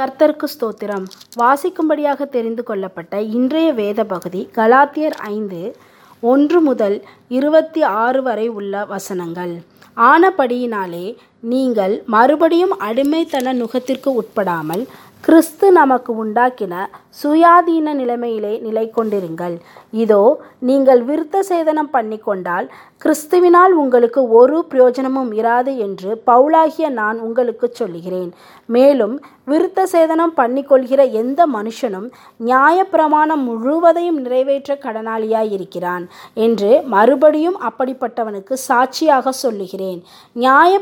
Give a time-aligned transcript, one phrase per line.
[0.00, 1.04] கர்த்தருக்கு ஸ்தோத்திரம்.
[1.38, 5.76] வாசிக்கும்படியாக தெரிந்து கொள்ளப்பட்ட இன்றைய வேத பகுதி கலாத்தியர் ஐந்து
[6.20, 9.54] ஒன்று முதல் இருபத்தி ஆறு வரை உள்ள வசனங்கள்.
[9.96, 14.84] ஆனபடியினாலே நீங்கள் மறுபடியும் அடிமைத்தன நுகத்திற்கு உட்படாமல்
[15.24, 16.74] கிறிஸ்து நமக்கு உண்டாக்கின
[17.20, 19.54] சுயாதீன நிலைமையிலே நிலை கொண்டிருங்கள்
[20.02, 20.22] இதோ
[20.58, 22.66] நீங்கள் விருத்த சேதனம் பண்ணிக்கொண்டால்
[23.02, 28.30] கிறிஸ்துவினால் உங்களுக்கு ஒரு பிரயோஜனமும் இராது என்று பவுலாகிய நான் உங்களுக்கு சொல்லுகிறேன்.
[28.68, 29.14] மேலும்
[29.50, 32.06] விருத்த சேதனம் பண்ணிக்கொள்கிற எந்த மனுஷனும்
[32.46, 36.06] நியாயப்பிரமாணம் முழுவதையும் நிறைவேற்ற கடனாளியாயிருக்கிறான்
[36.46, 40.00] என்று மறுபடியும் அப்படிப்பட்டவனுக்கு சாட்சியாக சொல்லுகிறேன்.
[40.36, 40.72] நியாய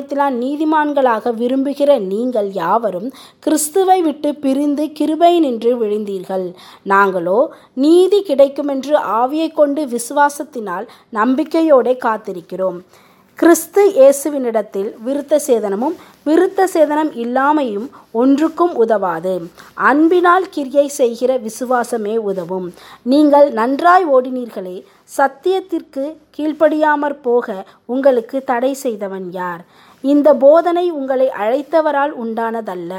[0.00, 3.08] பிரமாணத்தினால் நீதிமான்களாக விரும்புகிற நீங்கள் யாவரும்
[3.44, 6.46] கிறிஸ்துவை விட்டு பிரிந்து கிருபை நின்று விழுந்தீர்கள்.
[6.92, 7.40] நாங்களோ
[7.84, 12.80] நீதி கிடைக்குமென்று ஆவியை கொண்டு விசுவாசத்தினால் நம்பிக்கையோடு காத்திருக்கிறோம்.
[13.40, 15.94] கிறிஸ்து இயேசுவினிடத்தில் விருத்த சேதனமும்
[16.28, 17.86] விருத்த சேதனம் இல்லாமையும்
[18.22, 19.34] ஒன்றுக்கும் உதவாது.
[19.90, 22.66] அன்பினால் கிரியை செய்கிற விசுவாசமே உதவும்.
[23.12, 24.76] நீங்கள் நன்றாய் ஓடினீர்களே
[25.18, 26.04] சத்தியத்திற்கு
[26.36, 27.46] கீழ்ப்படியாமற் போக
[27.94, 29.62] உங்களுக்கு தடை செய்தவன் யார்?
[30.00, 32.92] இந்த போதனை உங்களை அழைத்தவரால் உண்டானதல்ல.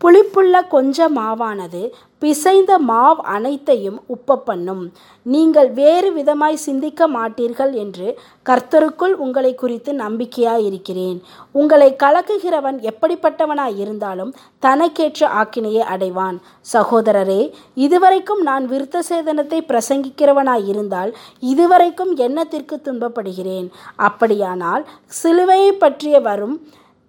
[0.00, 1.82] புளிப்புள்ள கொஞ்ச மாவானது
[2.22, 4.82] பிசைந்த மாவ் அனைத்தையும் உப்ப பண்ணும்.
[5.26, 8.08] நீங்கள் வேறு விதமாய் சிந்திக்க மாட்டீர்கள் என்று
[8.48, 11.18] கர்த்தருக்குள் உங்களை குறித்து நம்பிக்கையாய் இருக்கிறேன்
[11.60, 14.32] உங்களை கலக்குகிறவன் எப்படிப்பட்டவனாய் இருந்தாலும்
[14.66, 16.36] தனக்கேற்ற ஆக்கினையை அடைவான்.
[16.72, 17.42] சகோதரரே
[17.86, 21.12] இதுவரைக்கும் நான் விருத்த சேதனத்தை பிரசங்கிக்கிறவனாய் இருந்தால்
[21.52, 23.68] இதுவரைக்கும் எண்ணத்திற்கு துன்பப்படுகிறேன்?
[24.08, 24.84] அப்படியானால்
[25.22, 26.56] சிலுவையை பற்றிய வரும்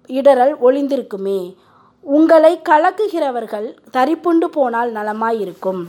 [0.09, 1.41] இடரல் ஒளிந்திருக்குமே.
[2.01, 5.81] உங்களை கலக்குகிறவர்கள் தரிப்புண்டு போனால் நலமாயிருக்கும்.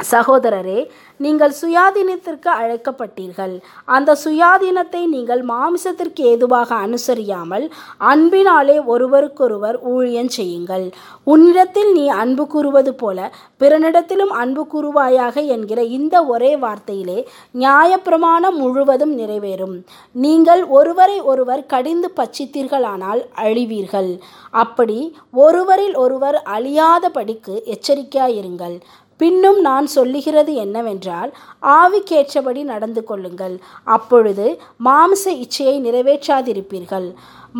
[0.00, 0.80] சகோதரரே
[1.24, 3.54] நீங்கள் சுயாதீனத்திற்கு அழைக்கப்பட்டீர்கள்.
[3.84, 7.64] அந்த சுயாதீனத்தை நீங்கள் மாமிசத்திற்கு ஏதுவாக அனுசரியாமல்
[8.10, 10.84] அன்பினாலே ஒருவருக்கொருவர் ஊழியம் செய்யுங்கள்.
[11.32, 13.30] உன்னிடத்தில் நீ அன்பு கூறுவது போல
[13.62, 17.18] பிறனிடத்திலும் அன்பு கூறுவாயாக என்கிற இந்த ஒரே வார்த்தையிலே
[17.62, 19.76] நியாயப்பிரமாணம் முழுவதும் நிறைவேறும்.
[20.12, 24.12] நீங்கள் ஒருவரை ஒருவர் கடிந்து பச்சித்தீர்களானால் அழிவீர்கள்.
[24.50, 28.78] அப்படி ஒருவரில் ஒருவர் அழியாதபடிக்கு எச்சரிக்கையாயிருங்கள்.
[29.16, 31.30] பின்னும் நான் சொல்லுகிறது என்னவென்றால்
[31.62, 33.54] ஆவிக்கேற்றபடி நடந்து கொள்ளுங்கள்.
[33.84, 34.46] அப்பொழுது
[34.84, 37.08] மாம்ச இச்சையை நிறைவேற்றாதிருப்பீர்கள்.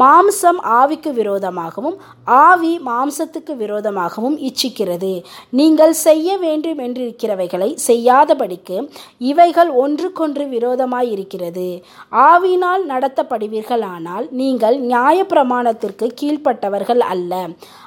[0.01, 5.13] மாம்சம் ஆவிக்கு விரோதமாகவும் ஆவி மாம்சத்துக்கு விரோதமாகவும் இச்சிக்கிறது.
[5.51, 8.77] நீங்கள் செய்ய வேண்டும் என்றிருக்கிறவைகளை செய்யாதபடிக்கு
[9.31, 11.69] இவைகள் ஒன்றுக்கொன்று விரோதமாயிருக்கிறது.
[12.11, 17.33] ஆவினால் நடத்தப்படுவீர்களானால் நீங்கள் நியாய பிரமாணத்திற்கு கீழ்ப்பட்டவர்கள் அல்ல.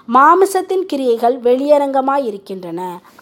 [0.07, 2.81] மாமிசத்தின் கிரியைகள் வெளியரங்கமாயிருக்கின்றன.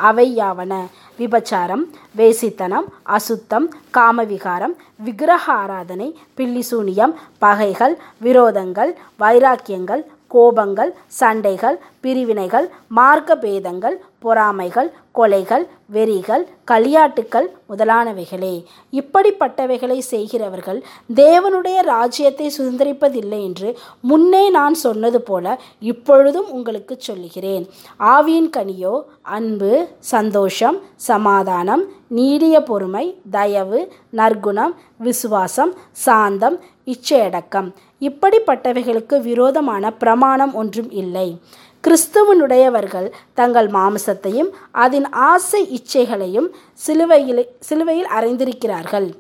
[0.09, 0.73] அவை யாவன?
[1.19, 1.83] விபச்சாரம்
[2.17, 2.87] வேசித்தனம்
[3.17, 4.73] அசுத்தம் காமவிகாரம்
[5.05, 8.75] விக்கிரக ஆராதனை பில்லிசூனியம் பகைகள் விரோதங்கள்
[9.17, 18.63] வைராக்கியங்கள் கோபங்கள் சண்டைகள் பிரிவினைகள் மார்க்க பேதங்கள் பொறாமைகள் கொலைகள் வெறிகள் களியாட்டுக்கள் முதலானவைகளே.
[18.91, 20.83] இப்படிப்பட்டவைகளை செய்கிறவர்கள்
[21.15, 27.69] தேவனுடைய ராஜ்யத்தை சுதந்திரிப்பதில்லை என்று முன்னே நான் சொன்னது போல இப்பொழுதும் உங்களுக்கு சொல்லுகிறேன்.
[27.99, 37.73] ஆவியின் கனியோ அன்பு சந்தோஷம் சமாதானம் நீடிய பொறுமை தயவு நற்குணம் விசுவாசம் சாந்தம் இச்சையடக்கம்.
[37.99, 41.39] இப்படிப்பட்டவைகளுக்கு விரோதமான பிரமாணம் ஒன்றும் இல்லை.
[41.83, 49.13] கிறிஸ்துவனுடையவர்கள் தங்கள் மாம்சத்தையும் அதன் ஆசை இச்சைகளையும் சிலுவையில் சிலுவையில் அறைந்திருக்கிறார்கள்.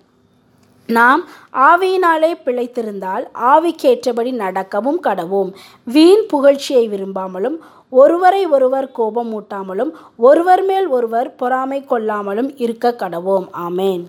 [0.87, 1.23] நாம்
[1.53, 5.53] ஆவியினாலே பிழைத்திருந்தால் ஆவிக்கேற்றபடி நடக்கவும் கடவோம்.
[5.83, 7.57] வீண் புகழ்ச்சியை விரும்பாமலும்
[7.89, 13.47] ஒருவரை ஒருவர் கோபமூட்டாமலும் ஒருவர் மேல் ஒருவர் பொறாமை கொள்ளாமலும் இருக்க கடவோம்.
[13.67, 14.05] ஆமேன்.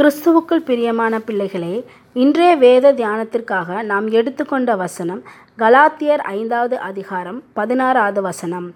[0.00, 5.22] கிறிஸ்துவுக்குள் பிரியமான பிள்ளைகளே இன்றைய வேத தியானத்திற்காக நாம் எடுத்துக்கொண்ட வசனம்
[5.58, 8.74] கலாத்தியர் ஐந்தாவது அதிகாரம் பதினாறாவது வசனம்.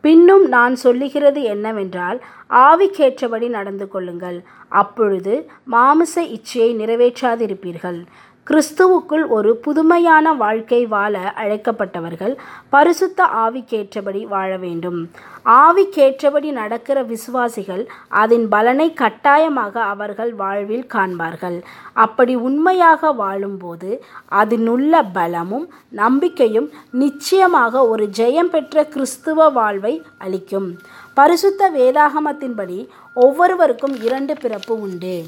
[0.00, 2.20] பின்னும் நான் சொல்லுகிறது என்னவென்றால்
[2.50, 4.42] ஆவிக்கேற்றபடி நடந்து கொள்ளுங்கள்.
[4.68, 8.00] அப்பொழுது மாமிச இச்சையை நிறைவேற்றாதிருப்பீர்கள்.
[8.46, 12.36] கிறிஸ்துவுக்குள் ஒரு புதுமையான வாழ்க்கை வாழ அழைக்கப்பட்டவர்கள்
[12.68, 15.10] பரிசுத்த ஆவிக்கேற்றபடி வாழ வேண்டும்.
[15.44, 21.62] ஆவிக்கேற்றபடி நடக்கிற விசுவாசிகள் அதன் பலனை கட்டாயமாக அவர்கள் வாழ்வில் காண்பார்கள்.
[21.92, 30.78] அப்படி உண்மையாக வாழும்போது அதனுள்ள பலமும் நம்பிக்கையும் நிச்சயமாக ஒரு ஜெயம் பெற்ற கிறிஸ்துவ வாழ்வை அளிக்கும்.
[31.14, 35.24] பரிசுத்த வேதாகமத்தின்படி ஒவ்வொருவருக்கும் இரண்டு பிறப்பு உண்டு.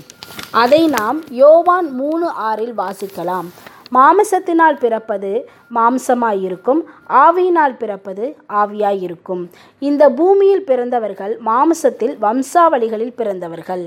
[0.51, 3.51] அதை நாம் யோவான் மூணு ஆறில் வாசிக்கலாம்.
[3.97, 5.31] மாமிசத்தினால் பிறப்பது
[5.77, 6.81] மாம்சமாயிருக்கும்
[7.23, 8.25] ஆவியினால் பிறப்பது
[8.61, 9.43] ஆவியாயிருக்கும்.
[9.83, 13.85] இந்த பூமியில் பிறந்தவர்கள் மாம்சத்தில் வம்சாவளிகளில் பிறந்தவர்கள்.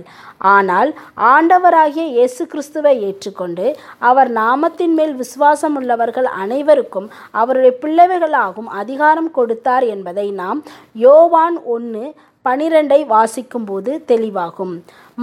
[0.55, 0.91] ஆனால்
[1.31, 3.65] ஆண்டவராகிய இயேசு கிறிஸ்துவை ஏற்றுக்கொண்டு
[4.11, 7.09] அவர் நாமத்தின் மேல் விசுவாசம் உள்ளவர்கள் அனைவருக்கும்
[7.41, 10.61] அவருடைய பிள்ளைகளாகும் அதிகாரம் கொடுத்தார் என்பதை நாம்
[11.05, 12.05] யோவான் ஒன்று
[12.45, 14.73] பனிரெண்டை வாசிக்கும்போது தெளிவாகும்.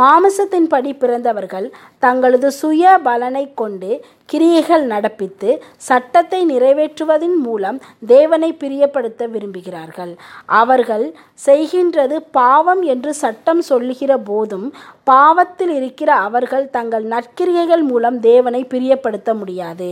[0.01, 1.67] மாமிசத்தின்படி பிறந்தவர்கள்
[2.05, 3.91] தங்களது சுய பலனை கொண்டு
[4.33, 5.51] கிரியைகள் நடப்பித்து
[5.89, 7.79] சட்டத்தை நிறைவேற்றுவதன் மூலம்
[8.13, 10.13] தேவனை பிரியப்படுத்த விரும்புகிறார்கள்.
[10.61, 11.05] அவர்கள்
[11.47, 14.67] செய்கின்றது பாவம் என்று சட்டம் சொல்லுகிற போதும்
[15.11, 19.89] பாவத்தில் இருக்கிற அவர்கள் தங்கள் நற்கிரியைகள் மூலம் தேவனை பிரியப்படுத்த முடியாது.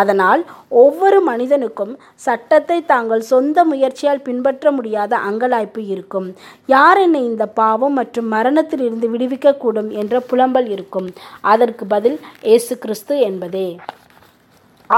[0.00, 1.94] அதனால் ஒவ்வொரு மனிதனுக்கும்
[2.26, 6.28] சட்டத்தை தாங்கள் சொந்த முயற்சியால் பின்பற்ற முடியாத அங்கலாய்ப்பு இருக்கும்.
[6.66, 11.10] யார் என்னை இந்த பாவம் மற்றும் மரணத்தில் இருந்து விடுவிக்கக்கூடும் என்ற புலம்பல் இருக்கும்.
[11.40, 12.18] அதற்கு பதில்
[12.48, 13.68] இயேசு கிறிஸ்து என்பதே.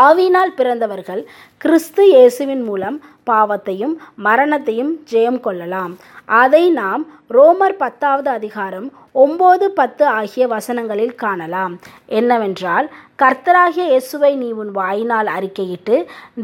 [0.02, 1.23] ஆவியினால் பிறந்தவர்கள்
[1.62, 2.96] கிறிஸ்து இயேசுவின் மூலம்
[3.31, 3.94] பாவத்தையும்
[4.26, 5.93] மரணத்தையும் ஜெயம் கொள்ளலாம்.
[6.41, 7.02] அதை நாம்
[7.37, 8.88] ரோமர் பத்தாவது அதிகாரம்
[9.25, 11.75] ஒம்பது பத்து ஆகிய வசனங்களில் காணலாம்.
[12.20, 12.87] என்னவென்றால்
[13.23, 15.99] கர்த்தராகிய இயேசுவை நீ உன் வாயினால் அறிக்கையிட்டு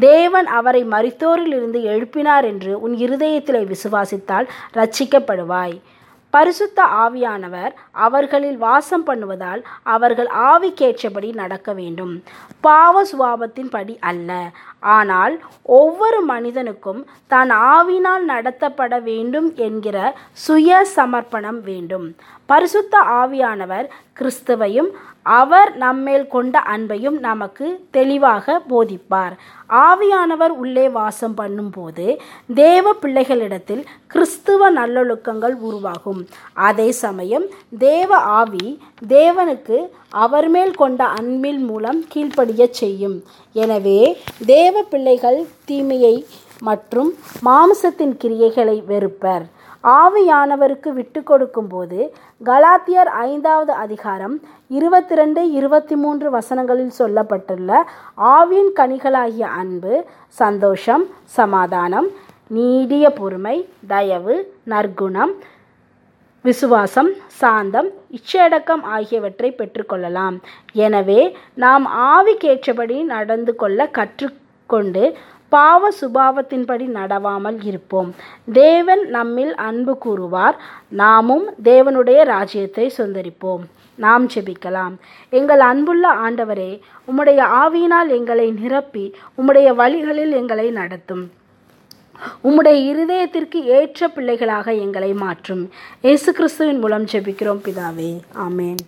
[0.09, 4.49] தேவன் அவரை மரித்தோரிலிருந்து எழுப்பினார் என்று உன் இருதயத்தில் விசுவாசித்தால்
[4.79, 5.75] ரட்சிக்கப்படுவாய்.
[6.31, 9.61] பரிசுத்த ஆவியானவர் அவர்களில் வாசம் பண்ணுவதால்
[9.95, 12.13] அவர்கள் ஆவிக்கேற்றபடி நடக்க வேண்டும்.
[12.67, 14.31] பாவ சுபாவத்தின் படி அல்ல.
[14.79, 15.35] ஆனால்
[15.79, 17.01] ஒவ்வொரு மனிதனுக்கும்
[17.33, 19.97] தான் ஆவினால் நடத்தப்பட வேண்டும் என்கிற
[20.45, 22.07] சுய சமர்ப்பணம் வேண்டும்.
[22.45, 23.87] பரிசுத்த ஆவியானவர்
[24.19, 24.89] கிறிஸ்துவையும்
[25.23, 29.33] அவர் நம்மேல் கொண்ட அன்பையும் நமக்கு தெளிவாக போதிப்பார்.
[29.69, 32.05] ஆவியானவர் உள்ளே வாசம் பண்ணும்போது
[32.61, 36.21] தேவ பிள்ளைகளிடத்தில் கிறிஸ்துவ நல்லொழுக்கங்கள் உருவாகும்.
[36.53, 37.45] அதே சமயம்
[37.87, 39.79] தேவ ஆவி தேவனுக்கு
[40.09, 43.17] அவர் மேல் கொண்ட அன்பில் மூலம் கீழ்ப்படிய செய்யும்.
[43.53, 44.01] எனவே
[44.45, 46.15] தேவ பிள்ளைகள் தீமையை
[46.69, 47.09] மற்றும்
[47.45, 49.45] மாம்சத்தின் கிரியைகளை வெறுப்பர்.
[49.83, 51.99] ஆவியானவருக்கு விட்டு கொடுக்கும்போது
[52.45, 54.35] கலாத்தியர் ஐந்தாவது அதிகாரம்
[54.67, 57.71] இருபத்தி ரெண்டு இருபத்தி மூன்று வசனங்களில் சொல்லப்பட்டுள்ள
[58.15, 62.09] ஆவியின் கனிகளாகிய அன்பு சந்தோஷம் சமாதானம்
[62.47, 65.33] நீடிய பொறுமை தயவு நற்குணம்
[66.45, 70.37] விசுவாசம் சாந்தம் இச்சையடக்கம் ஆகியவற்றை பெற்றுக்கொள்ளலாம்.
[70.73, 75.03] எனவே நாம் ஆவிக்கேற்றபடி நடந்து கொள்ள கற்றுக்கொண்டு
[75.55, 78.09] பாவ சுபாவத்தின்படி நடவாமல் இருப்போம்.
[78.61, 80.57] தேவன் நம்மில் அன்பு கூறுவார்.
[81.01, 83.63] நாமும் தேவனுடைய ராஜ்யத்தை சொந்தரிப்போம்
[84.03, 84.93] நாம் ஜெபிக்கலாம்.
[85.39, 86.71] எங்கள் அன்புள்ள ஆண்டவரே
[87.09, 89.05] உம்முடைய ஆவியினால் எங்களை நிரப்பி
[89.39, 91.23] உம்முடைய வழிகளில் எங்களை நடத்தும்.
[92.47, 95.63] உம்முடைய இருதயத்திற்கு ஏற்ற பிள்ளைகளாக எங்களை மாற்றும்.
[96.07, 98.11] இயேசு கிறிஸ்துவின் மூலம் ஜெபிக்கிறோம் பிதாவே.
[98.47, 98.81] ஆமேன்.